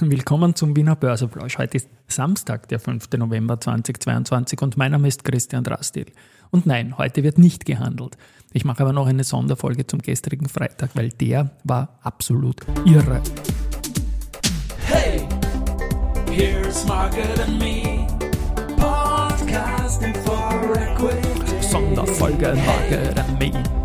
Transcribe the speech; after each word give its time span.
Willkommen 0.00 0.54
zum 0.54 0.76
Wiener 0.76 0.94
Börseplausch. 0.94 1.58
Heute 1.58 1.78
ist 1.78 1.88
Samstag, 2.06 2.68
der 2.68 2.78
5. 2.78 3.08
November 3.16 3.60
2022 3.60 4.62
und 4.62 4.76
mein 4.76 4.92
Name 4.92 5.08
ist 5.08 5.24
Christian 5.24 5.64
Drastil. 5.64 6.06
Und 6.50 6.66
nein, 6.66 6.96
heute 6.96 7.24
wird 7.24 7.36
nicht 7.36 7.64
gehandelt. 7.64 8.16
Ich 8.52 8.64
mache 8.64 8.82
aber 8.84 8.92
noch 8.92 9.08
eine 9.08 9.24
Sonderfolge 9.24 9.88
zum 9.88 10.00
gestrigen 10.00 10.48
Freitag, 10.48 10.90
weil 10.94 11.08
der 11.08 11.50
war 11.64 11.98
absolut 12.02 12.60
irre. 12.84 13.20
Hey, 14.86 15.26
here's 16.30 16.86
Margaret 16.86 17.40
and 17.40 17.58
me, 17.58 18.06
podcasting 18.76 20.14
for 20.24 20.76
equity. 20.76 21.60
Sonderfolge 21.60 22.54
Margaret 22.54 23.18
and 23.18 23.38
me. 23.40 23.77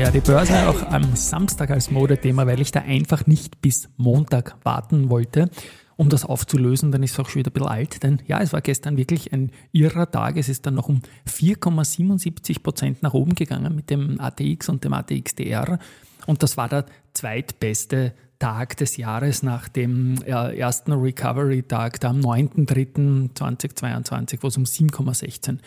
Ja, 0.00 0.10
die 0.10 0.20
Börse 0.20 0.66
auch 0.66 0.82
am 0.84 1.14
Samstag 1.14 1.68
als 1.68 1.90
Modethema, 1.90 2.46
weil 2.46 2.62
ich 2.62 2.72
da 2.72 2.80
einfach 2.80 3.26
nicht 3.26 3.60
bis 3.60 3.90
Montag 3.98 4.56
warten 4.62 5.10
wollte 5.10 5.50
um 5.96 6.08
das 6.08 6.24
aufzulösen, 6.24 6.90
dann 6.90 7.02
ist 7.02 7.12
es 7.12 7.20
auch 7.20 7.28
schon 7.28 7.40
wieder 7.40 7.50
ein 7.50 7.52
bisschen 7.52 7.68
alt, 7.68 8.02
denn 8.02 8.22
ja, 8.26 8.40
es 8.40 8.54
war 8.54 8.62
gestern 8.62 8.96
wirklich 8.96 9.34
ein 9.34 9.50
irrer 9.72 10.10
Tag. 10.10 10.38
Es 10.38 10.48
ist 10.48 10.64
dann 10.64 10.72
noch 10.72 10.88
um 10.88 11.02
4,77 11.28 12.62
Prozent 12.62 13.02
nach 13.02 13.12
oben 13.12 13.34
gegangen 13.34 13.76
mit 13.76 13.90
dem 13.90 14.18
ATX 14.18 14.70
und 14.70 14.84
dem 14.84 14.94
ATXDR 14.94 15.78
und 16.24 16.42
das 16.42 16.56
war 16.56 16.70
der 16.70 16.86
zweitbeste 17.12 18.14
Tag 18.38 18.78
des 18.78 18.96
Jahres 18.96 19.42
nach 19.42 19.68
dem 19.68 20.14
äh, 20.22 20.56
ersten 20.56 20.94
Recovery-Tag, 20.94 22.00
da 22.00 22.08
am 22.08 22.20
9.3.2022, 22.20 24.38
wo 24.40 24.46
es 24.46 24.56
um 24.56 24.64
7,16 24.64 25.58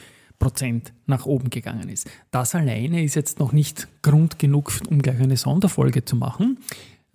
Prozent 0.44 0.94
nach 1.06 1.26
oben 1.26 1.50
gegangen 1.50 1.90
ist. 1.90 2.10
Das 2.32 2.54
alleine 2.54 3.04
ist 3.04 3.16
jetzt 3.16 3.40
noch 3.40 3.54
nicht 3.54 3.88
Grund 4.02 4.40
genug, 4.40 4.74
um 4.90 5.02
gleich 5.02 5.20
eine 5.20 5.38
Sonderfolge 5.38 6.04
zu 6.04 6.16
machen 6.16 6.58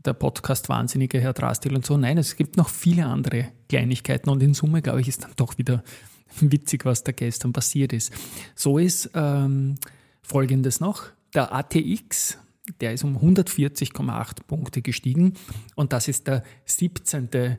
der 0.04 0.14
Podcast-Wahnsinnige 0.14 1.20
Herr 1.20 1.34
Drastil 1.34 1.74
und 1.74 1.84
so. 1.84 1.96
Nein, 1.96 2.18
es 2.18 2.36
gibt 2.36 2.56
noch 2.56 2.68
viele 2.68 3.04
andere 3.06 3.48
Kleinigkeiten 3.68 4.30
und 4.30 4.42
in 4.42 4.54
Summe, 4.54 4.80
glaube 4.80 5.00
ich, 5.00 5.08
ist 5.08 5.24
dann 5.24 5.32
doch 5.36 5.58
wieder 5.58 5.82
witzig, 6.40 6.84
was 6.84 7.04
da 7.04 7.12
gestern 7.12 7.52
passiert 7.52 7.92
ist. 7.92 8.12
So 8.54 8.78
ist 8.78 9.10
ähm, 9.14 9.74
Folgendes 10.22 10.80
noch. 10.80 11.04
Der 11.34 11.52
ATX, 11.52 12.38
der 12.80 12.94
ist 12.94 13.04
um 13.04 13.18
140,8 13.18 14.44
Punkte 14.46 14.82
gestiegen 14.82 15.34
und 15.74 15.92
das 15.92 16.08
ist 16.08 16.26
der 16.26 16.42
17. 16.64 17.58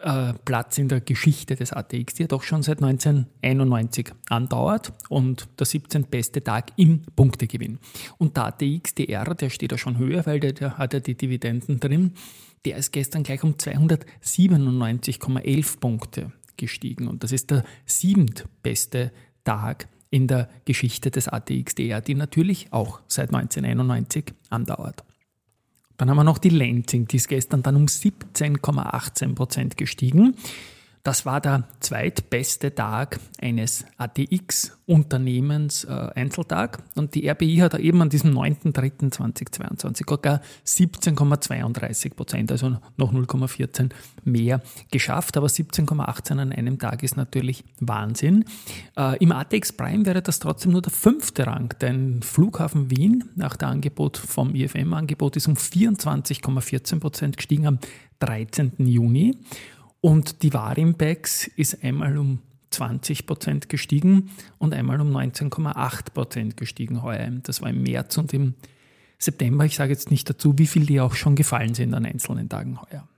Äh, 0.00 0.34
Platz 0.44 0.78
in 0.78 0.86
der 0.86 1.00
Geschichte 1.00 1.56
des 1.56 1.72
ATX, 1.72 2.14
die 2.14 2.22
ja 2.22 2.28
doch 2.28 2.44
schon 2.44 2.62
seit 2.62 2.80
1991 2.80 4.12
andauert 4.28 4.92
und 5.08 5.48
der 5.58 5.66
17. 5.66 6.04
beste 6.04 6.44
Tag 6.44 6.70
im 6.76 7.02
Punktegewinn. 7.16 7.80
Und 8.16 8.36
der 8.36 8.44
ATX 8.46 8.94
DR, 8.94 9.34
der 9.34 9.50
steht 9.50 9.72
ja 9.72 9.78
schon 9.78 9.98
höher, 9.98 10.24
weil 10.24 10.38
der, 10.38 10.52
der 10.52 10.78
hat 10.78 10.94
ja 10.94 11.00
die 11.00 11.16
Dividenden 11.16 11.80
drin, 11.80 12.12
der 12.64 12.76
ist 12.76 12.92
gestern 12.92 13.24
gleich 13.24 13.42
um 13.42 13.54
297,11 13.54 15.80
Punkte 15.80 16.30
gestiegen 16.56 17.08
und 17.08 17.24
das 17.24 17.32
ist 17.32 17.50
der 17.50 17.64
siebtbeste 17.84 19.10
Tag 19.42 19.88
in 20.10 20.28
der 20.28 20.48
Geschichte 20.64 21.10
des 21.10 21.26
ATX 21.26 21.74
DR, 21.74 22.00
die 22.00 22.14
natürlich 22.14 22.72
auch 22.72 23.00
seit 23.08 23.34
1991 23.34 24.26
andauert. 24.48 25.02
Dann 25.98 26.08
haben 26.08 26.16
wir 26.16 26.24
noch 26.24 26.38
die 26.38 26.48
Lansing, 26.48 27.06
die 27.06 27.16
ist 27.16 27.28
gestern 27.28 27.62
dann 27.62 27.76
um 27.76 27.86
17,18 27.86 29.34
Prozent 29.34 29.76
gestiegen. 29.76 30.34
Das 31.08 31.24
war 31.24 31.40
der 31.40 31.64
zweitbeste 31.80 32.74
Tag 32.74 33.18
eines 33.40 33.86
ATX-Unternehmens 33.96 35.84
äh, 35.84 36.10
Einzeltag 36.14 36.82
und 36.96 37.14
die 37.14 37.26
RBI 37.30 37.56
hat 37.62 37.72
eben 37.76 38.02
an 38.02 38.10
diesem 38.10 38.36
9.3.2022 38.36 40.06
sogar 40.06 40.42
17,32 40.66 42.14
Prozent, 42.14 42.52
also 42.52 42.76
noch 42.98 43.14
0,14 43.14 43.88
mehr 44.24 44.60
geschafft. 44.90 45.38
Aber 45.38 45.46
17,18 45.46 46.32
an 46.32 46.52
einem 46.52 46.78
Tag 46.78 47.02
ist 47.02 47.16
natürlich 47.16 47.64
Wahnsinn. 47.80 48.44
Äh, 48.94 49.16
Im 49.24 49.32
ATX 49.32 49.72
Prime 49.72 50.04
wäre 50.04 50.20
das 50.20 50.40
trotzdem 50.40 50.72
nur 50.72 50.82
der 50.82 50.92
fünfte 50.92 51.46
Rang, 51.46 51.72
denn 51.80 52.20
Flughafen 52.22 52.90
Wien 52.90 53.24
nach 53.34 53.56
dem 53.56 53.70
Angebot 53.70 54.18
vom 54.18 54.54
IFM-Angebot 54.54 55.36
ist 55.36 55.48
um 55.48 55.54
24,14 55.54 57.00
Prozent 57.00 57.38
gestiegen 57.38 57.66
am 57.66 57.78
13. 58.20 58.72
Juni. 58.78 59.38
Und 60.00 60.42
die 60.42 60.52
Warimpex 60.52 61.48
ist 61.56 61.82
einmal 61.82 62.16
um 62.16 62.40
20 62.70 63.26
Prozent 63.26 63.68
gestiegen 63.68 64.30
und 64.58 64.74
einmal 64.74 65.00
um 65.00 65.14
19,8 65.14 66.12
Prozent 66.12 66.56
gestiegen 66.56 67.02
heuer. 67.02 67.30
Das 67.42 67.62
war 67.62 67.70
im 67.70 67.82
März 67.82 68.16
und 68.18 68.32
im 68.32 68.54
September. 69.18 69.64
Ich 69.64 69.76
sage 69.76 69.92
jetzt 69.92 70.10
nicht 70.10 70.28
dazu, 70.30 70.58
wie 70.58 70.66
viel 70.66 70.86
die 70.86 71.00
auch 71.00 71.14
schon 71.14 71.34
gefallen 71.34 71.74
sind 71.74 71.94
an 71.94 72.04
einzelnen 72.06 72.48
Tagen 72.48 72.78
heuer. 72.80 73.08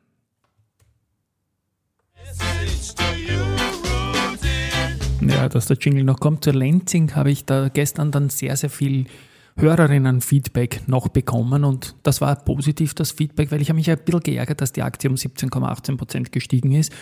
Ja, 5.21 5.49
dass 5.49 5.67
der 5.67 5.77
Jingle 5.77 6.05
noch 6.05 6.21
kommt. 6.21 6.45
Zur 6.45 6.55
Lenzing 6.55 7.15
habe 7.15 7.31
ich 7.31 7.45
da 7.45 7.69
gestern 7.69 8.11
dann 8.11 8.31
sehr, 8.31 8.57
sehr 8.57 8.71
viel 8.71 9.07
Hörerinnen-Feedback 9.57 10.89
noch 10.89 11.09
bekommen 11.09 11.65
und 11.65 11.95
das 12.03 12.21
war 12.21 12.35
positiv, 12.37 12.95
das 12.95 13.13
Feedback, 13.13 13.51
weil 13.51 13.61
ich 13.61 13.69
habe 13.69 13.77
mich 13.77 13.91
ein 13.91 13.99
bisschen 13.99 14.21
geärgert, 14.21 14.61
dass 14.61 14.73
die 14.73 14.83
Aktie 14.83 15.11
um 15.11 15.17
17,18 15.17 15.97
Prozent 15.97 16.33
gestiegen 16.33 16.73
ist 16.73 16.93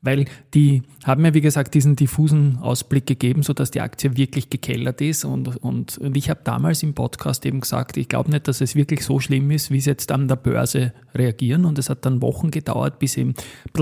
weil 0.00 0.26
die 0.54 0.82
haben 1.04 1.22
mir, 1.22 1.34
wie 1.34 1.40
gesagt, 1.40 1.74
diesen 1.74 1.96
diffusen 1.96 2.58
Ausblick 2.58 3.06
gegeben, 3.06 3.42
sodass 3.42 3.70
die 3.70 3.80
Aktie 3.80 4.16
wirklich 4.16 4.48
gekellert 4.48 5.00
ist. 5.00 5.24
Und, 5.24 5.56
und, 5.62 5.98
und 5.98 6.16
ich 6.16 6.30
habe 6.30 6.40
damals 6.44 6.82
im 6.82 6.94
Podcast 6.94 7.44
eben 7.46 7.60
gesagt, 7.60 7.96
ich 7.96 8.08
glaube 8.08 8.30
nicht, 8.30 8.46
dass 8.46 8.60
es 8.60 8.76
wirklich 8.76 9.04
so 9.04 9.18
schlimm 9.18 9.50
ist, 9.50 9.70
wie 9.70 9.80
sie 9.80 9.90
jetzt 9.90 10.12
an 10.12 10.28
der 10.28 10.36
Börse 10.36 10.92
reagieren. 11.14 11.64
Und 11.64 11.78
es 11.78 11.90
hat 11.90 12.04
dann 12.06 12.22
Wochen 12.22 12.50
gedauert, 12.50 12.98
bis 12.98 13.16
eben 13.16 13.34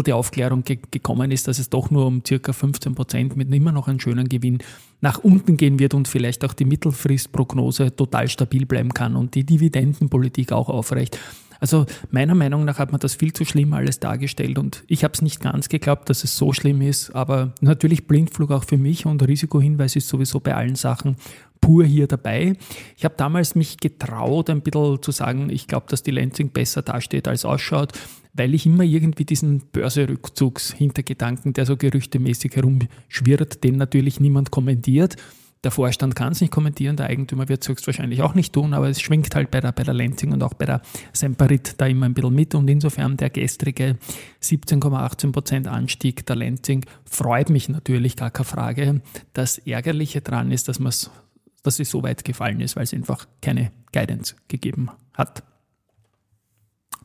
die 0.06 0.12
Aufklärung 0.12 0.62
ge 0.62 0.78
gekommen 0.90 1.30
ist, 1.30 1.48
dass 1.48 1.58
es 1.58 1.70
doch 1.70 1.90
nur 1.90 2.06
um 2.06 2.22
circa 2.26 2.52
15 2.52 2.94
Prozent 2.94 3.36
mit 3.36 3.52
immer 3.52 3.72
noch 3.72 3.88
einem 3.88 4.00
schönen 4.00 4.28
Gewinn 4.28 4.58
nach 5.00 5.18
unten 5.18 5.56
gehen 5.56 5.78
wird 5.78 5.94
und 5.94 6.08
vielleicht 6.08 6.44
auch 6.44 6.52
die 6.52 6.64
Mittelfristprognose 6.64 7.94
total 7.94 8.28
stabil 8.28 8.66
bleiben 8.66 8.94
kann 8.94 9.16
und 9.16 9.34
die 9.34 9.44
Dividendenpolitik 9.44 10.52
auch 10.52 10.68
aufrecht. 10.68 11.18
Also 11.60 11.86
meiner 12.10 12.34
Meinung 12.34 12.64
nach 12.64 12.78
hat 12.78 12.92
man 12.92 13.00
das 13.00 13.14
viel 13.14 13.32
zu 13.32 13.44
schlimm 13.44 13.72
alles 13.72 14.00
dargestellt 14.00 14.58
und 14.58 14.84
ich 14.86 15.04
habe 15.04 15.14
es 15.14 15.22
nicht 15.22 15.40
ganz 15.40 15.68
geglaubt, 15.68 16.10
dass 16.10 16.24
es 16.24 16.36
so 16.36 16.52
schlimm 16.52 16.82
ist, 16.82 17.14
aber 17.14 17.52
natürlich 17.60 18.06
Blindflug 18.06 18.50
auch 18.50 18.64
für 18.64 18.76
mich 18.76 19.06
und 19.06 19.26
Risikohinweis 19.26 19.96
ist 19.96 20.08
sowieso 20.08 20.40
bei 20.40 20.54
allen 20.54 20.76
Sachen 20.76 21.16
pur 21.60 21.84
hier 21.84 22.06
dabei. 22.06 22.54
Ich 22.96 23.04
habe 23.04 23.14
damals 23.16 23.54
mich 23.54 23.78
getraut, 23.78 24.50
ein 24.50 24.60
bisschen 24.60 25.02
zu 25.02 25.10
sagen, 25.10 25.50
ich 25.50 25.66
glaube, 25.66 25.86
dass 25.88 26.02
die 26.02 26.10
Lansing 26.10 26.50
besser 26.50 26.82
dasteht 26.82 27.28
als 27.28 27.44
ausschaut, 27.44 27.92
weil 28.34 28.54
ich 28.54 28.66
immer 28.66 28.84
irgendwie 28.84 29.24
diesen 29.24 29.62
Börserückzugshintergedanken, 29.72 31.54
der 31.54 31.66
so 31.66 31.76
gerüchtemäßig 31.76 32.54
herumschwirrt, 32.56 33.64
den 33.64 33.76
natürlich 33.76 34.20
niemand 34.20 34.50
kommentiert. 34.50 35.16
Der 35.66 35.72
Vorstand 35.72 36.14
kann 36.14 36.30
es 36.30 36.40
nicht 36.40 36.52
kommentieren, 36.52 36.96
der 36.96 37.06
Eigentümer 37.06 37.48
wird 37.48 37.62
es 37.62 37.68
höchstwahrscheinlich 37.68 38.22
auch 38.22 38.34
nicht 38.34 38.52
tun, 38.52 38.72
aber 38.72 38.88
es 38.88 39.00
schwingt 39.00 39.34
halt 39.34 39.50
bei 39.50 39.60
der, 39.60 39.72
bei 39.72 39.82
der 39.82 39.94
Lenzing 39.94 40.30
und 40.30 40.40
auch 40.44 40.54
bei 40.54 40.64
der 40.64 40.80
Semperit 41.12 41.74
da 41.78 41.86
immer 41.88 42.06
ein 42.06 42.14
bisschen 42.14 42.36
mit. 42.36 42.54
Und 42.54 42.70
insofern 42.70 43.16
der 43.16 43.30
gestrige 43.30 43.98
17,18% 44.40 45.66
Anstieg 45.66 46.24
der 46.24 46.36
Lenzing 46.36 46.84
freut 47.04 47.50
mich 47.50 47.68
natürlich, 47.68 48.14
gar 48.14 48.30
keine 48.30 48.44
Frage. 48.44 49.02
Das 49.32 49.58
Ärgerliche 49.58 50.20
daran 50.20 50.52
ist, 50.52 50.68
dass, 50.68 50.78
dass 50.78 51.80
es 51.80 51.90
so 51.90 52.00
weit 52.04 52.24
gefallen 52.24 52.60
ist, 52.60 52.76
weil 52.76 52.84
es 52.84 52.94
einfach 52.94 53.26
keine 53.42 53.72
Guidance 53.92 54.36
gegeben 54.46 54.90
hat. 55.14 55.42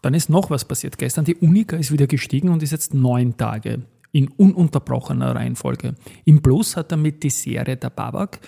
Dann 0.03 0.13
ist 0.13 0.29
noch 0.29 0.51
was 0.51 0.65
passiert. 0.65 0.99
Gestern 0.99 1.25
die 1.25 1.35
Unica 1.35 1.77
ist 1.77 1.91
wieder 1.91 2.05
gestiegen 2.05 2.49
und 2.49 2.61
ist 2.61 2.73
jetzt 2.73 2.93
neun 2.93 3.37
Tage 3.37 3.81
in 4.11 4.27
ununterbrochener 4.29 5.35
Reihenfolge. 5.35 5.95
Im 6.25 6.41
Plus 6.41 6.75
hat 6.75 6.91
damit 6.91 7.23
die 7.23 7.29
Serie 7.29 7.77
der 7.77 7.89
Babak, 7.89 8.39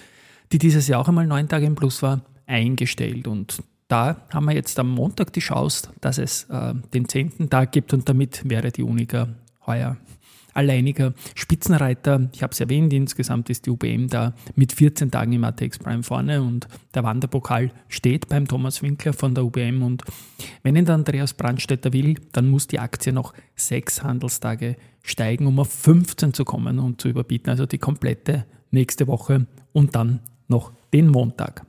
die 0.52 0.58
dieses 0.58 0.88
Jahr 0.88 1.02
auch 1.02 1.08
einmal 1.08 1.28
neun 1.28 1.48
Tage 1.48 1.66
im 1.66 1.76
Plus 1.76 2.02
war, 2.02 2.22
eingestellt. 2.46 3.28
Und 3.28 3.64
da 3.88 4.28
haben 4.32 4.46
wir 4.46 4.54
jetzt 4.54 4.78
am 4.80 4.90
Montag 4.90 5.34
die 5.34 5.40
Chance, 5.40 5.90
dass 6.02 6.18
es 6.18 6.46
äh, 6.46 6.74
den 6.94 7.08
zehnten 7.08 7.50
Tag 7.50 7.72
gibt 7.72 7.94
und 7.94 8.08
damit 8.10 8.50
wäre 8.50 8.72
die 8.72 8.84
Unica 8.84 9.30
heuer 9.66 9.98
alleiniger 10.54 11.14
Spitzenreiter. 11.36 12.30
Ich 12.34 12.44
habe 12.44 12.54
es 12.54 12.60
erwähnt, 12.60 12.94
insgesamt 12.94 13.50
ist 13.50 13.66
die 13.66 13.72
UBM 13.72 14.08
da 14.08 14.34
mit 14.56 14.72
14 14.72 15.12
Tagen 15.12 15.34
im 15.34 15.44
ATX 15.44 15.80
Prime 15.80 16.04
vorne 16.04 16.42
und 16.42 16.68
der 16.94 17.04
Wanderpokal 17.04 17.72
steht 17.88 18.30
beim 18.30 18.48
Thomas 18.48 18.82
Winkler 18.82 19.14
von 19.14 19.34
der 19.34 19.46
UBM 19.46 19.82
und 19.82 20.04
wenn 20.62 20.76
ihn 20.76 20.86
der 20.86 20.96
Andreas 20.96 21.34
Brandstätter 21.34 21.94
will, 21.94 22.16
dann 22.32 22.50
muss 22.50 22.68
die 22.68 22.80
Aktie 22.80 23.14
noch 23.14 23.34
sechs 23.56 24.04
Handelstage 24.04 24.76
steigen, 25.04 25.46
um 25.46 25.60
auf 25.60 25.72
15 25.72 26.34
zu 26.34 26.46
kommen 26.46 26.80
und 26.80 27.00
zu 27.00 27.10
überbieten, 27.10 27.52
also 27.52 27.68
die 27.68 27.78
komplette 27.78 28.46
nächste 28.72 29.08
Woche 29.08 29.46
und 29.72 29.96
dann 29.96 30.22
noch 30.48 30.72
den 30.94 31.10
Montag. 31.10 31.66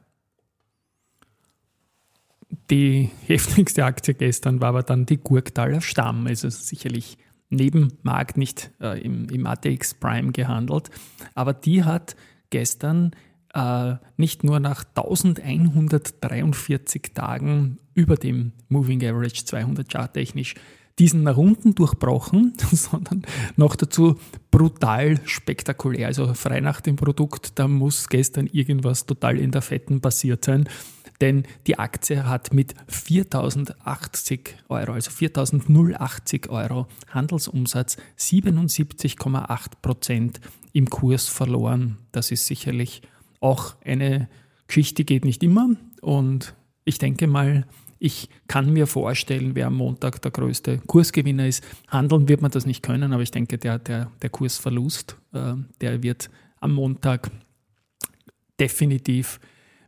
Die 2.70 3.10
heftigste 3.26 3.84
Aktie 3.84 4.14
gestern 4.14 4.60
war 4.60 4.70
aber 4.70 4.82
dann 4.82 5.04
die 5.04 5.19
Gurktaler 5.19 5.81
Stamm, 5.81 6.26
also 6.26 6.48
sicherlich 6.48 7.19
neben 7.50 7.92
Markt 8.02 8.36
nicht 8.36 8.70
äh, 8.81 9.00
im, 9.02 9.28
im 9.28 9.46
ATX 9.46 9.94
Prime 9.94 10.32
gehandelt, 10.32 10.90
aber 11.34 11.52
die 11.52 11.84
hat 11.84 12.16
gestern 12.50 13.12
äh, 13.52 13.94
nicht 14.16 14.44
nur 14.44 14.60
nach 14.60 14.84
1143 14.84 17.12
Tagen 17.14 17.78
über 17.94 18.16
dem 18.16 18.52
Moving 18.69 19.04
Average 19.04 19.44
200 19.44 19.90
charttechnisch 19.90 20.54
diesen 20.99 21.23
nach 21.25 21.37
unten 21.37 21.75
durchbrochen, 21.75 22.55
sondern 22.73 23.23
noch 23.56 23.76
dazu 23.76 24.19
brutal 24.50 25.20
spektakulär. 25.25 26.06
Also 26.06 26.35
frei 26.35 26.61
nach 26.61 26.81
dem 26.81 26.96
Produkt, 26.96 27.58
da 27.58 27.67
muss 27.67 28.08
gestern 28.08 28.46
irgendwas 28.46 29.06
total 29.06 29.38
in 29.38 29.50
der 29.50 29.62
Fetten 29.62 30.00
passiert 30.00 30.44
sein. 30.44 30.69
Denn 31.20 31.44
die 31.67 31.79
Aktie 31.79 32.26
hat 32.26 32.52
mit 32.52 32.75
4080 32.88 34.56
Euro, 34.69 34.93
also 34.93 35.11
4080 35.11 36.49
Euro 36.50 36.87
Handelsumsatz 37.08 37.96
77,8 38.19 39.67
Prozent 39.81 40.41
im 40.73 40.91
Kurs 40.91 41.29
verloren. 41.29 41.99
Das 42.11 42.31
ist 42.31 42.46
sicherlich 42.46 43.02
auch 43.41 43.76
eine 43.85 44.29
Geschichte, 44.67 45.05
geht 45.05 45.25
nicht 45.25 45.43
immer. 45.43 45.70
Und 46.00 46.55
ich 46.85 46.99
denke 46.99 47.26
mal, 47.26 47.67
ich 48.04 48.28
kann 48.48 48.70
mir 48.70 48.86
vorstellen, 48.86 49.54
wer 49.54 49.68
am 49.68 49.76
Montag 49.76 50.20
der 50.20 50.30
größte 50.30 50.78
Kursgewinner 50.86 51.46
ist. 51.46 51.64
Handeln 51.88 52.28
wird 52.28 52.42
man 52.42 52.50
das 52.50 52.66
nicht 52.66 52.82
können, 52.82 53.14
aber 53.14 53.22
ich 53.22 53.30
denke, 53.30 53.56
der, 53.56 53.78
der, 53.78 54.10
der 54.20 54.28
Kursverlust, 54.28 55.16
äh, 55.32 55.54
der 55.80 56.02
wird 56.02 56.28
am 56.60 56.74
Montag 56.74 57.30
definitiv 58.60 59.40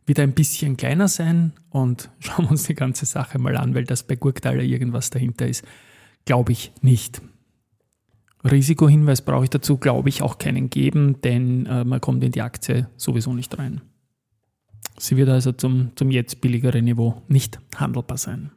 wieder 0.07 0.23
ein 0.23 0.33
bisschen 0.33 0.77
kleiner 0.77 1.07
sein. 1.07 1.53
Und 1.69 2.09
schauen 2.19 2.45
wir 2.45 2.51
uns 2.51 2.63
die 2.63 2.73
ganze 2.73 3.05
Sache 3.05 3.37
mal 3.37 3.55
an, 3.55 3.75
weil 3.75 3.83
das 3.83 4.01
bei 4.01 4.15
Gurktaler 4.15 4.63
irgendwas 4.63 5.11
dahinter 5.11 5.47
ist. 5.47 5.63
Glaube 6.25 6.53
ich 6.53 6.71
nicht. 6.81 7.21
Risikohinweis 8.43 9.21
brauche 9.21 9.43
ich 9.43 9.51
dazu, 9.51 9.77
glaube 9.77 10.09
ich, 10.09 10.23
auch 10.23 10.39
keinen 10.39 10.71
geben, 10.71 11.21
denn 11.21 11.67
äh, 11.67 11.83
man 11.83 12.01
kommt 12.01 12.23
in 12.23 12.31
die 12.31 12.41
Aktie 12.41 12.89
sowieso 12.97 13.33
nicht 13.33 13.59
rein. 13.59 13.81
Sie 14.99 15.17
wird 15.17 15.29
also 15.29 15.51
zum, 15.51 15.91
zum 15.95 16.11
jetzt 16.11 16.41
billigeren 16.41 16.85
Niveau 16.85 17.21
nicht 17.27 17.59
handelbar 17.75 18.17
sein. 18.17 18.51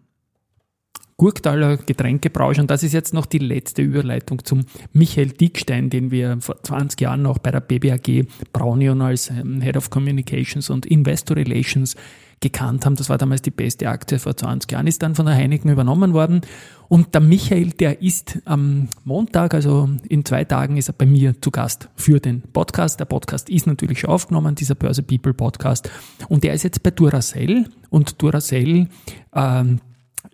Gurktaler 1.21 1.77
Getränkebranche. 1.77 2.63
Und 2.63 2.71
das 2.71 2.83
ist 2.83 2.95
jetzt 2.95 3.13
noch 3.13 3.27
die 3.27 3.37
letzte 3.37 3.83
Überleitung 3.83 4.43
zum 4.43 4.65
Michael 4.95 5.29
Dickstein, 5.29 5.91
den 5.91 6.11
wir 6.11 6.39
vor 6.41 6.63
20 6.63 6.99
Jahren 6.99 7.21
noch 7.21 7.37
bei 7.37 7.51
der 7.51 7.61
BBAG 7.61 8.27
Braunion 8.55 9.03
als 9.03 9.29
ähm, 9.29 9.61
Head 9.61 9.77
of 9.77 9.91
Communications 9.91 10.71
und 10.71 10.87
Investor 10.87 11.37
Relations 11.37 11.95
gekannt 12.41 12.87
haben. 12.87 12.97
Das 12.97 13.09
war 13.09 13.19
damals 13.19 13.43
die 13.43 13.51
beste 13.51 13.89
Aktie 13.89 14.19
vor 14.19 14.37
20 14.37 14.73
Jahren, 14.73 14.87
ist 14.87 15.03
dann 15.03 15.15
von 15.15 15.27
der 15.27 15.35
Heineken 15.35 15.71
übernommen 15.71 16.15
worden. 16.15 16.41
Und 16.89 17.15
der 17.15 17.21
Michael, 17.21 17.71
der 17.71 18.03
ist 18.03 18.39
am 18.47 18.89
Montag, 19.05 19.55
also 19.55 19.89
in 20.09 20.25
zwei 20.25 20.45
Tagen, 20.45 20.77
ist 20.77 20.89
er 20.89 20.95
bei 20.95 21.07
mir 21.07 21.41
zu 21.41 21.51
Gast 21.51 21.89
für 21.95 22.19
den 22.19 22.43
Podcast. 22.43 22.99
Der 22.99 23.05
Podcast 23.05 23.49
ist 23.51 23.67
natürlich 23.67 24.01
schon 24.01 24.11
aufgenommen, 24.11 24.55
dieser 24.55 24.75
Börse 24.75 25.03
People 25.03 25.35
Podcast. 25.35 25.91
Und 26.29 26.43
der 26.43 26.55
ist 26.55 26.65
jetzt 26.65 26.83
bei 26.83 26.91
Duracell. 26.91 27.67
Und 27.91 28.21
Duracell 28.21 28.89
ähm, 29.35 29.81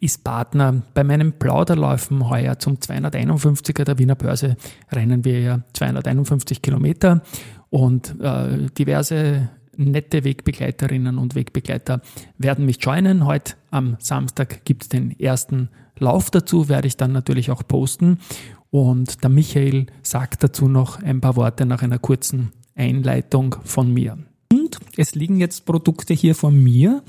ist 0.00 0.24
Partner 0.24 0.82
bei 0.94 1.04
meinen 1.04 1.32
Plauderläufen 1.32 2.28
heuer 2.30 2.58
zum 2.58 2.76
251er 2.76 3.84
der 3.84 3.98
Wiener 3.98 4.14
Börse. 4.14 4.56
Rennen 4.92 5.24
wir 5.24 5.40
ja 5.40 5.60
251 5.72 6.62
Kilometer 6.62 7.22
und 7.68 8.14
äh, 8.20 8.66
diverse 8.78 9.48
nette 9.76 10.24
Wegbegleiterinnen 10.24 11.18
und 11.18 11.34
Wegbegleiter 11.34 12.00
werden 12.38 12.66
mich 12.66 12.78
joinen. 12.80 13.26
Heute 13.26 13.54
am 13.70 13.96
Samstag 13.98 14.64
gibt 14.64 14.84
es 14.84 14.88
den 14.88 15.18
ersten 15.18 15.68
Lauf 15.98 16.30
dazu, 16.30 16.68
werde 16.68 16.88
ich 16.88 16.96
dann 16.96 17.12
natürlich 17.12 17.50
auch 17.50 17.66
posten. 17.66 18.18
Und 18.70 19.22
der 19.22 19.30
Michael 19.30 19.86
sagt 20.02 20.42
dazu 20.42 20.68
noch 20.68 21.02
ein 21.02 21.20
paar 21.20 21.36
Worte 21.36 21.66
nach 21.66 21.82
einer 21.82 21.98
kurzen 21.98 22.52
Einleitung 22.74 23.56
von 23.64 23.92
mir. 23.92 24.18
Und 24.52 24.78
es 24.96 25.14
liegen 25.14 25.38
jetzt 25.38 25.64
Produkte 25.64 26.14
hier 26.14 26.34
von 26.34 26.62
mir. 26.62 27.02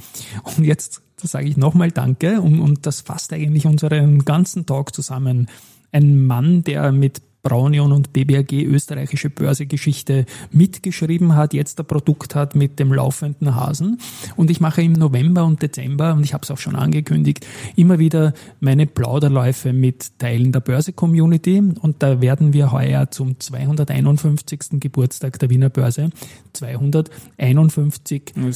Und 0.43 0.63
jetzt 0.63 1.01
sage 1.17 1.47
ich 1.47 1.57
nochmal 1.57 1.91
Danke. 1.91 2.41
Und, 2.41 2.59
und 2.59 2.85
das 2.85 3.01
fasst 3.01 3.33
eigentlich 3.33 3.65
unseren 3.65 4.23
ganzen 4.23 4.65
Talk 4.65 4.93
zusammen. 4.93 5.47
Ein 5.91 6.25
Mann, 6.25 6.63
der 6.63 6.91
mit 6.91 7.21
Braunion 7.47 7.93
und 7.93 8.11
BBAG 8.11 8.51
österreichische 8.51 9.29
Börsegeschichte 9.29 10.25
mitgeschrieben 10.51 11.35
hat, 11.37 11.53
jetzt 11.53 11.79
ein 11.79 11.85
Produkt 11.85 12.35
hat 12.35 12.55
mit 12.55 12.77
dem 12.77 12.91
laufenden 12.91 13.55
Hasen. 13.55 13.99
Und 14.35 14.51
ich 14.51 14.59
mache 14.59 14.81
im 14.81 14.91
November 14.91 15.45
und 15.45 15.61
Dezember, 15.61 16.13
und 16.13 16.25
ich 16.25 16.33
habe 16.33 16.43
es 16.43 16.51
auch 16.51 16.57
schon 16.57 16.75
angekündigt, 16.75 17.47
immer 17.77 17.99
wieder 17.99 18.33
meine 18.59 18.85
Plauderläufe 18.85 19.71
mit 19.71 20.19
Teilen 20.19 20.51
der 20.51 20.59
Börse-Community. 20.59 21.63
Und 21.79 22.03
da 22.03 22.19
werden 22.19 22.51
wir 22.51 22.73
heuer 22.73 23.11
zum 23.11 23.39
251. 23.39 24.81
Geburtstag 24.81 25.39
der 25.39 25.49
Wiener 25.49 25.69
Börse 25.69 26.09
251 26.51 28.33
äh, 28.35 28.51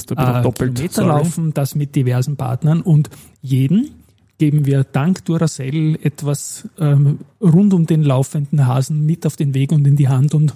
Kilometer 0.52 1.06
laufen, 1.06 1.54
das 1.54 1.74
mit 1.74 1.96
diversen 1.96 2.36
Partnern 2.36 2.82
und 2.82 3.08
jeden 3.40 4.01
geben 4.42 4.66
wir 4.66 4.82
dank 4.82 5.24
Duracell 5.24 5.96
etwas 6.02 6.68
ähm, 6.76 7.20
rund 7.40 7.72
um 7.74 7.86
den 7.86 8.02
laufenden 8.02 8.66
Hasen 8.66 9.06
mit 9.06 9.24
auf 9.24 9.36
den 9.36 9.54
Weg 9.54 9.70
und 9.70 9.86
in 9.86 9.94
die 9.94 10.08
Hand 10.08 10.34
und 10.34 10.52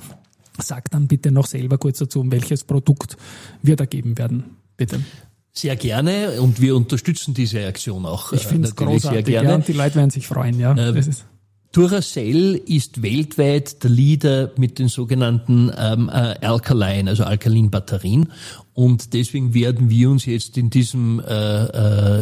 sag 0.58 0.90
dann 0.90 1.06
bitte 1.06 1.30
noch 1.30 1.46
selber 1.46 1.78
kurz 1.78 1.98
dazu, 1.98 2.18
um 2.18 2.32
welches 2.32 2.64
Produkt 2.64 3.16
wir 3.62 3.76
da 3.76 3.84
geben 3.84 4.18
werden. 4.18 4.42
Bitte. 4.76 5.02
Sehr 5.52 5.76
gerne 5.76 6.40
und 6.40 6.60
wir 6.60 6.74
unterstützen 6.74 7.32
diese 7.32 7.64
Aktion 7.64 8.06
auch. 8.06 8.32
Ich 8.32 8.42
finde 8.42 8.66
es 8.66 8.72
äh, 8.72 8.74
großartig, 8.74 9.02
sehr 9.02 9.22
gerne. 9.22 9.50
Ja, 9.50 9.54
und 9.54 9.68
die 9.68 9.72
Leute 9.72 9.94
werden 9.94 10.10
sich 10.10 10.26
freuen, 10.26 10.58
ja. 10.58 10.72
Äh, 10.72 11.00
Duracell 11.72 12.54
ist 12.54 13.02
weltweit 13.02 13.82
der 13.82 13.90
Leader 13.90 14.50
mit 14.56 14.78
den 14.78 14.88
sogenannten 14.88 15.70
ähm, 15.76 16.08
äh, 16.08 16.46
Alkaline, 16.46 17.10
also 17.10 17.24
Alkalin-Batterien. 17.24 18.32
Und 18.72 19.14
deswegen 19.14 19.54
werden 19.54 19.90
wir 19.90 20.10
uns 20.10 20.26
jetzt 20.26 20.56
in 20.58 20.70
diesem 20.70 21.20
äh, 21.20 21.22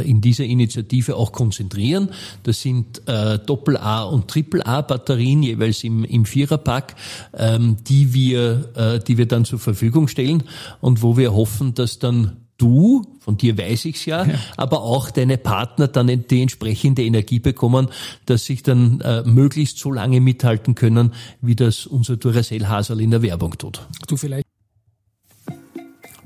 äh, 0.01 0.09
in 0.09 0.21
dieser 0.21 0.45
Initiative 0.45 1.17
auch 1.17 1.33
konzentrieren. 1.33 2.11
Das 2.45 2.63
sind 2.63 3.07
äh, 3.07 3.39
Doppel-A 3.39 4.05
und 4.05 4.29
Triple-A-Batterien 4.29 5.43
jeweils 5.43 5.85
im, 5.85 6.05
im 6.05 6.25
Viererpack, 6.25 6.95
ähm, 7.37 7.77
die 7.87 8.15
wir 8.15 8.71
äh, 8.77 8.99
die 9.01 9.19
wir 9.19 9.27
dann 9.27 9.45
zur 9.45 9.59
Verfügung 9.59 10.09
stellen 10.09 10.45
und 10.81 11.03
wo 11.03 11.17
wir 11.17 11.33
hoffen, 11.33 11.75
dass 11.75 11.99
dann 11.99 12.44
du, 12.59 13.05
von 13.21 13.37
dir 13.37 13.59
weiß 13.59 13.87
ich's 13.87 14.05
ja, 14.07 14.25
ja, 14.25 14.35
aber 14.57 14.83
auch 14.83 15.11
deine 15.11 15.39
Partner 15.39 15.89
dann 15.89 16.25
die 16.29 16.43
entsprechende 16.43 17.03
Energie 17.03 17.39
bekommen, 17.39 17.89
dass 18.27 18.45
sich 18.45 18.63
dann 18.63 19.01
äh, 19.01 19.23
möglichst 19.25 19.79
so 19.79 19.91
lange 19.91 20.21
mithalten 20.21 20.75
können, 20.75 21.13
wie 21.41 21.57
das 21.57 21.87
unser 21.87 22.17
Duracell 22.17 22.67
Hasel 22.67 23.01
in 23.01 23.11
der 23.11 23.23
Werbung 23.23 23.57
tut. 23.59 23.87
Du 24.09 24.17
vielleicht 24.17 24.45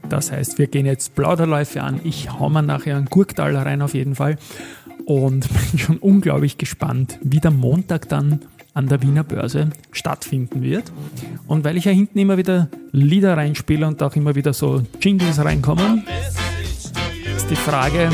das 0.08 0.32
heißt, 0.32 0.58
wir 0.58 0.68
gehen 0.68 0.86
jetzt 0.86 1.14
Plauderläufe 1.14 1.82
an. 1.82 2.00
Ich 2.02 2.32
hau 2.32 2.48
mir 2.48 2.62
nachher 2.62 2.96
einen 2.96 3.06
Gurktaler 3.06 3.66
rein 3.66 3.82
auf 3.82 3.94
jeden 3.94 4.14
Fall. 4.14 4.36
Und 5.04 5.48
bin 5.70 5.78
schon 5.78 5.98
unglaublich 5.98 6.58
gespannt, 6.58 7.18
wie 7.22 7.40
der 7.40 7.50
Montag 7.50 8.08
dann 8.08 8.40
an 8.78 8.86
der 8.86 9.02
Wiener 9.02 9.24
Börse 9.24 9.70
stattfinden 9.90 10.62
wird. 10.62 10.92
Und 11.48 11.64
weil 11.64 11.76
ich 11.76 11.86
ja 11.86 11.90
hinten 11.90 12.16
immer 12.20 12.38
wieder 12.38 12.68
Lieder 12.92 13.36
reinspiele 13.36 13.84
und 13.84 14.00
auch 14.04 14.14
immer 14.14 14.36
wieder 14.36 14.52
so 14.52 14.84
Jingles 15.00 15.44
reinkommen, 15.44 16.04
ist 17.36 17.50
die 17.50 17.56
Frage 17.56 18.08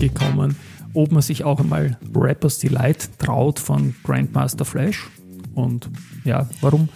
gekommen, 0.00 0.56
ob 0.92 1.12
man 1.12 1.22
sich 1.22 1.44
auch 1.44 1.60
einmal 1.60 1.96
Rappers 2.12 2.58
Delight 2.58 3.16
traut 3.20 3.60
von 3.60 3.94
Grandmaster 4.02 4.64
Flash. 4.64 5.08
Und 5.54 5.88
ja, 6.24 6.50
warum 6.60 6.88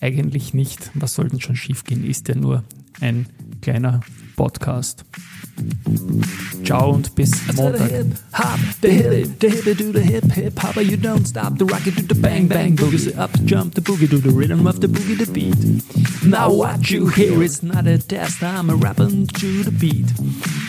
eigentlich 0.00 0.54
nicht? 0.54 0.90
Was 0.94 1.12
soll 1.12 1.28
denn 1.28 1.40
schon 1.42 1.56
schiefgehen? 1.56 2.02
Ist 2.02 2.28
ja 2.28 2.34
nur 2.34 2.64
ein 3.02 3.26
kleiner 3.60 4.00
Podcast. 4.36 5.04
Ciao 6.64 6.92
und 6.92 7.14
bis 7.14 7.30
Montag. 7.56 8.06
Hop, 8.32 8.58
the 8.80 8.88
hip, 8.88 9.38
the 9.40 9.48
hip, 9.48 9.76
do 9.76 9.92
the 9.92 10.00
hip, 10.00 10.24
hip 10.32 10.58
hopper, 10.58 10.80
you 10.80 10.96
don't 10.96 11.26
stop. 11.26 11.58
The 11.58 11.64
rocket 11.64 11.96
do 11.96 12.02
the 12.02 12.14
bang, 12.14 12.46
bang, 12.46 12.76
boogie. 12.76 13.16
Up, 13.18 13.30
jump, 13.44 13.74
the 13.74 13.80
boogie, 13.80 14.08
do 14.08 14.18
the 14.18 14.30
rhythm 14.30 14.66
of 14.66 14.80
the 14.80 14.86
boogie, 14.86 15.18
the 15.18 15.30
beat. 15.30 15.82
Now 16.24 16.52
what 16.52 16.90
you 16.90 17.08
hear 17.08 17.42
is 17.42 17.62
not 17.62 17.86
a 17.86 17.98
test, 17.98 18.42
I'm 18.42 18.70
a 18.70 18.76
rapping 18.76 19.26
to 19.26 19.62
the 19.64 19.72
beat. 19.72 20.06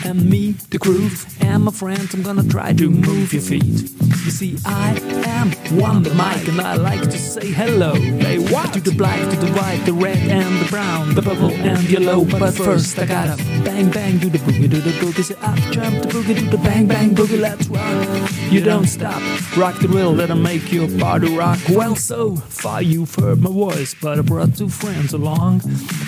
And 0.04 0.28
me, 0.28 0.52
the 0.70 0.78
groove, 0.78 1.26
and 1.40 1.64
my 1.64 1.72
friends, 1.72 2.12
I'm 2.12 2.22
gonna 2.22 2.42
try 2.42 2.72
to 2.72 2.90
move 2.90 3.32
your 3.32 3.42
feet. 3.42 3.90
You 4.24 4.30
see, 4.30 4.58
I 4.66 4.98
am 5.26 5.52
one 5.78 6.02
the 6.02 6.10
mic, 6.10 6.48
and 6.48 6.60
I 6.60 6.74
like 6.74 7.02
to 7.02 7.18
say 7.18 7.50
hello. 7.52 7.94
Hey, 7.94 8.38
what? 8.38 8.72
To 8.74 8.80
the 8.80 8.92
black, 8.92 9.20
to 9.30 9.36
the 9.36 9.52
white, 9.52 9.82
the 9.86 9.92
red, 9.92 10.18
and 10.18 10.60
the 10.60 10.70
brown, 10.70 11.14
the 11.14 11.22
purple, 11.22 11.52
and 11.52 11.88
yellow. 11.88 12.24
But 12.24 12.54
first, 12.54 12.98
I 12.98 13.06
gotta 13.06 13.36
bang, 13.64 13.90
bang, 13.90 14.18
do 14.18 14.28
the 14.28 14.38
boogie, 14.38 14.68
do 14.74 14.80
the 14.80 14.90
boogie, 14.98 15.22
say 15.22 15.34
up, 15.36 15.56
jump 15.70 16.02
the 16.02 16.08
boogie, 16.08 16.34
do 16.34 16.50
the 16.50 16.58
bang, 16.58 16.86
bang, 16.86 17.14
boogie, 17.14 17.40
let's 17.40 17.68
rock. 17.68 18.30
You 18.50 18.60
don't 18.60 18.86
stop, 18.86 19.22
rock 19.56 19.78
the 19.78 19.88
will 19.88 20.14
that'll 20.14 20.36
make 20.36 20.72
your 20.72 20.88
body 20.98 21.36
rock. 21.36 21.58
Well, 21.70 21.94
so 21.94 22.34
far 22.36 22.82
you've 22.82 23.14
heard 23.14 23.40
my 23.40 23.50
voice, 23.50 23.94
but 23.94 24.18
I 24.18 24.22
brought 24.22 24.56
two 24.56 24.68
friends 24.68 25.12
along. 25.12 25.62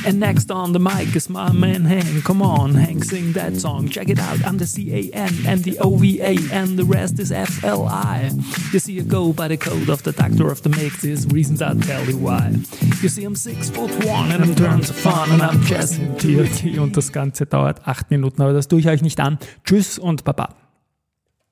And 0.04 0.18
next 0.18 0.50
on 0.50 0.72
the 0.72 0.80
mic 0.80 1.14
is 1.14 1.30
my 1.30 1.52
man 1.52 1.84
Hank. 1.84 2.24
Come 2.24 2.42
on, 2.42 2.74
Hank, 2.74 3.04
sing 3.04 3.32
that 3.32 3.56
song. 3.56 3.88
Check 3.88 4.08
it 4.08 4.18
out. 4.18 4.44
I'm 4.44 4.58
the 4.58 4.66
C 4.66 4.92
A 4.92 5.14
N 5.14 5.32
and 5.46 5.62
the 5.62 5.78
O 5.78 5.96
V 5.96 6.20
A, 6.20 6.36
and 6.52 6.78
the 6.78 6.84
rest 6.84 7.18
is 7.20 7.30
F 7.30 7.62
L 7.62 7.86
I. 7.86 8.30
You 8.72 8.78
see, 8.80 8.98
I 8.98 9.02
go 9.02 9.32
by 9.32 9.48
the 9.48 9.56
code 9.56 9.88
of 9.88 10.02
the 10.02 10.12
doctor 10.12 10.50
of 10.50 10.62
the 10.62 10.70
mix. 10.70 11.02
There's 11.02 11.26
reasons 11.26 11.62
I'll 11.62 11.78
tell 11.78 12.04
you 12.04 12.18
why. 12.18 12.54
You 13.02 13.08
see, 13.08 13.24
I'm 13.24 13.36
six 13.36 13.70
foot 13.70 13.92
one 14.04 14.32
and 14.32 14.42
I'm 14.42 14.54
tons 14.54 14.90
of 14.90 14.96
fun 14.96 15.30
and 15.30 15.42
I'm 15.42 15.60
jazzing 15.62 16.16
TLT. 16.16 16.78
Und 16.86 16.96
das 16.96 17.12
Ganze 17.12 17.46
dauert 17.46 17.86
acht 17.86 18.10
Minuten, 18.10 18.42
aber 18.42 18.55
das 18.56 18.68
tue 18.68 18.80
ich 18.80 18.88
euch 18.88 19.02
nicht 19.02 19.20
an. 19.20 19.38
Tschüss 19.64 19.98
und 19.98 20.24
Baba. 20.24 20.65